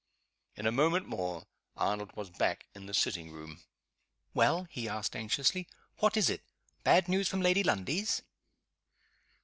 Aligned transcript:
In 0.55 0.65
a 0.65 0.71
moment 0.71 1.05
more 1.05 1.45
Arnold 1.77 2.15
was 2.17 2.31
back 2.31 2.65
in 2.73 2.87
the 2.87 2.93
sitting 2.95 3.29
room. 3.31 3.61
"Well?" 4.33 4.63
he 4.63 4.89
asked, 4.89 5.15
anxiously. 5.15 5.67
"What 5.99 6.17
is 6.17 6.27
it? 6.27 6.41
Bad 6.83 7.07
news 7.07 7.27
from 7.27 7.41
Lady 7.41 7.61
Lundie's?" 7.61 8.23